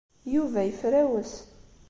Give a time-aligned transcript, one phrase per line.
[0.33, 1.33] Yuba yefrawes.